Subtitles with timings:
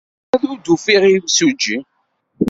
[0.31, 1.77] Werɛad ur d-ufiɣ imsujji.